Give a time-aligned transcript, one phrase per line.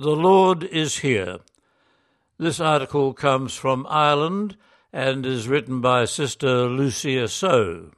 [0.00, 1.38] The Lord is Here.
[2.38, 4.56] This article comes from Ireland
[4.92, 7.90] and is written by Sister Lucia So.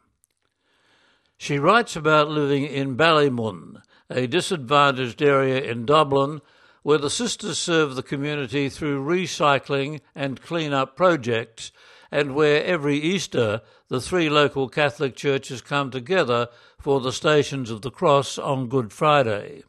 [1.37, 6.41] She writes about living in Ballymun, a disadvantaged area in Dublin,
[6.83, 11.71] where the sisters serve the community through recycling and clean-up projects,
[12.11, 16.49] and where every Easter the three local Catholic churches come together
[16.79, 19.65] for the Stations of the Cross on Good Friday.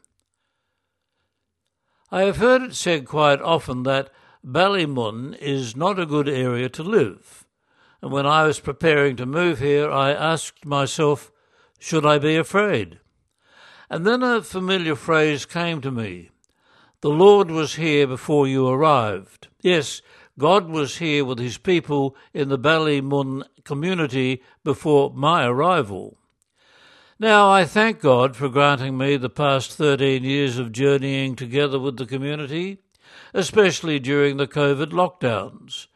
[2.14, 4.10] I have heard it said quite often that
[4.46, 7.46] Ballymun is not a good area to live.
[8.02, 11.32] And when I was preparing to move here, I asked myself,
[11.78, 12.98] should I be afraid?
[13.88, 16.28] And then a familiar phrase came to me.
[17.00, 19.48] The Lord was here before you arrived.
[19.62, 20.02] Yes,
[20.38, 26.18] God was here with his people in the Ballymun community before my arrival.
[27.22, 31.96] Now, I thank God for granting me the past 13 years of journeying together with
[31.96, 32.78] the community,
[33.32, 35.86] especially during the COVID lockdowns.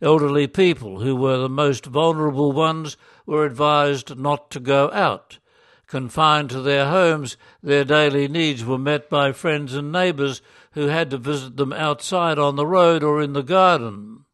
[0.00, 5.40] Elderly people who were the most vulnerable ones were advised not to go out.
[5.88, 10.40] Confined to their homes, their daily needs were met by friends and neighbours
[10.74, 14.25] who had to visit them outside on the road or in the garden.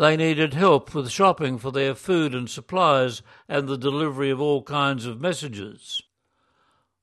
[0.00, 3.20] They needed help with shopping for their food and supplies
[3.50, 6.00] and the delivery of all kinds of messages.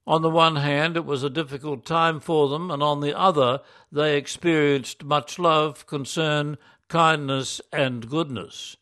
[0.07, 3.61] On the one hand, it was a difficult time for them, and on the other,
[3.91, 8.77] they experienced much love, concern, kindness, and goodness.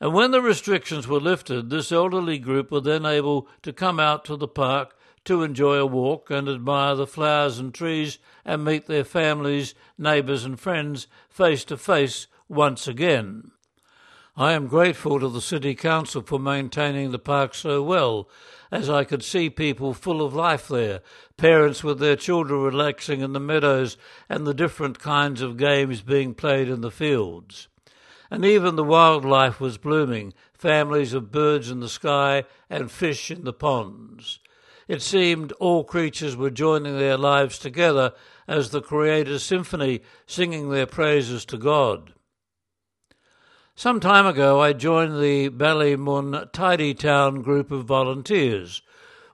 [0.00, 4.24] And when the restrictions were lifted, this elderly group were then able to come out
[4.26, 8.86] to the park to enjoy a walk and admire the flowers and trees and meet
[8.86, 13.52] their families, neighbours, and friends face to face once again.
[14.36, 18.28] I am grateful to the City Council for maintaining the park so well,
[18.72, 21.00] as I could see people full of life there,
[21.36, 23.96] parents with their children relaxing in the meadows,
[24.28, 27.68] and the different kinds of games being played in the fields.
[28.32, 33.44] And even the wildlife was blooming, families of birds in the sky and fish in
[33.44, 34.40] the ponds.
[34.88, 38.12] It seemed all creatures were joining their lives together
[38.48, 42.12] as the Creator's symphony, singing their praises to God.
[43.80, 48.82] Some time ago, I joined the Ballymun Tidy Town group of volunteers.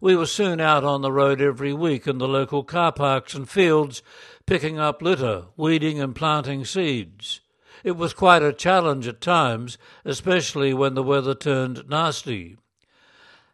[0.00, 3.50] We were soon out on the road every week in the local car parks and
[3.50, 4.04] fields,
[4.46, 7.40] picking up litter, weeding, and planting seeds.
[7.82, 12.56] It was quite a challenge at times, especially when the weather turned nasty.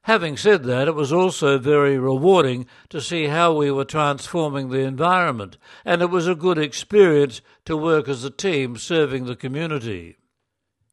[0.03, 4.81] Having said that, it was also very rewarding to see how we were transforming the
[4.81, 10.19] environment, and it was a good experience to work as a team serving the community.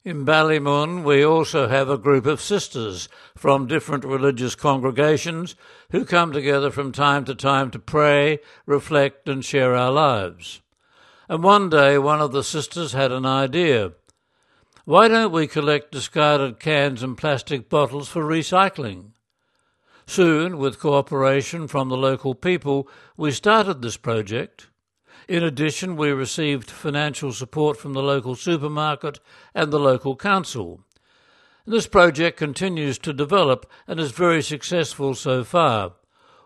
[0.06, 5.56] In Ballymun, we also have a group of sisters from different religious congregations
[5.92, 10.62] who come together from time to time to pray, reflect, and share our lives.
[11.28, 13.92] And one day, one of the sisters had an idea.
[14.86, 19.12] Why don't we collect discarded cans and plastic bottles for recycling?
[20.08, 22.88] Soon, with cooperation from the local people,
[23.18, 24.70] we started this project.
[25.30, 29.20] In addition, we received financial support from the local supermarket
[29.54, 30.80] and the local council.
[31.68, 35.94] This project continues to develop and is very successful so far.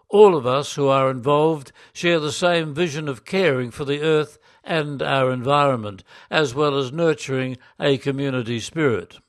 [0.10, 4.38] All of us who are involved share the same vision of caring for the earth
[4.66, 9.20] and our environment, as well as nurturing a community spirit.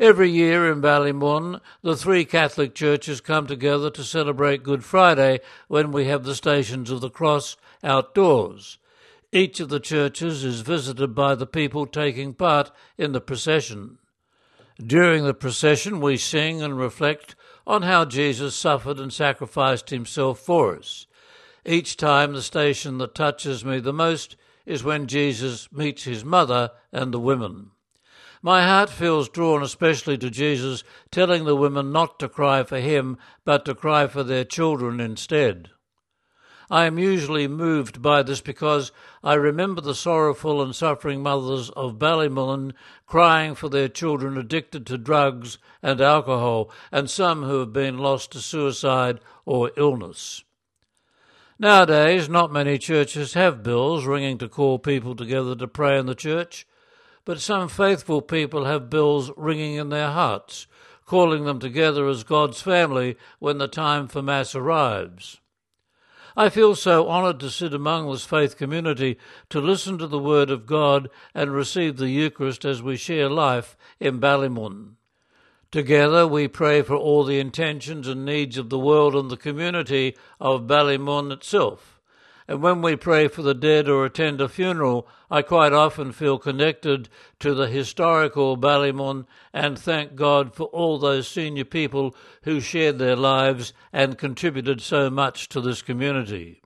[0.00, 5.92] Every year in Ballymun, the three Catholic churches come together to celebrate Good Friday when
[5.92, 8.78] we have the Stations of the Cross outdoors.
[9.30, 13.98] Each of the churches is visited by the people taking part in the procession.
[14.82, 17.36] During the procession, we sing and reflect
[17.66, 21.06] on how Jesus suffered and sacrificed himself for us.
[21.66, 26.70] Each time, the station that touches me the most is when Jesus meets his mother
[26.90, 27.72] and the women.
[28.42, 33.18] My heart feels drawn especially to Jesus telling the women not to cry for him,
[33.44, 35.70] but to cry for their children instead.
[36.70, 38.92] I am usually moved by this because
[39.24, 42.72] I remember the sorrowful and suffering mothers of Ballymun
[43.06, 48.30] crying for their children addicted to drugs and alcohol, and some who have been lost
[48.32, 50.44] to suicide or illness.
[51.58, 56.14] Nowadays, not many churches have bells ringing to call people together to pray in the
[56.14, 56.66] church,
[57.30, 60.66] but some faithful people have bells ringing in their hearts,
[61.06, 65.38] calling them together as God's family when the time for Mass arrives.
[66.36, 69.16] I feel so honoured to sit among this faith community,
[69.48, 73.76] to listen to the Word of God and receive the Eucharist as we share life
[74.00, 74.96] in Ballymun.
[75.70, 80.16] Together we pray for all the intentions and needs of the world and the community
[80.40, 81.99] of Ballymun itself.
[82.50, 86.36] And when we pray for the dead or attend a funeral, I quite often feel
[86.36, 87.08] connected
[87.38, 92.12] to the historical Ballymun and thank God for all those senior people
[92.42, 96.60] who shared their lives and contributed so much to this community.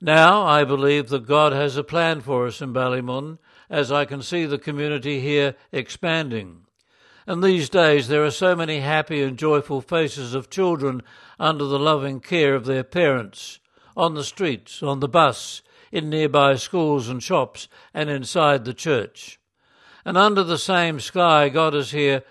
[0.00, 3.36] Now I believe that God has a plan for us in Ballymun
[3.68, 6.62] as I can see the community here expanding.
[7.26, 11.02] And these days there are so many happy and joyful faces of children
[11.38, 13.58] under the loving care of their parents,
[13.96, 19.40] on the streets, on the bus, in nearby schools and shops, and inside the church.
[20.04, 22.22] And under the same sky, God is here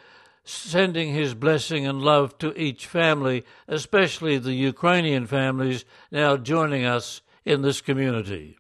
[0.44, 7.22] sending his blessing and love to each family, especially the Ukrainian families now joining us
[7.46, 8.58] in this community.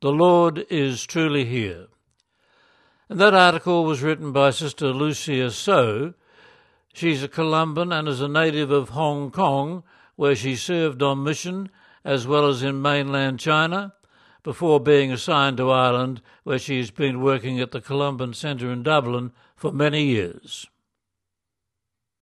[0.00, 1.86] The Lord is truly here.
[3.08, 6.14] And that article was written by Sister Lucia So.
[6.92, 9.82] She's a Columban and is a native of Hong Kong,
[10.18, 11.70] where she served on mission
[12.04, 13.94] as well as in mainland China
[14.42, 18.82] before being assigned to Ireland, where she has been working at the Columban Centre in
[18.82, 20.66] Dublin for many years.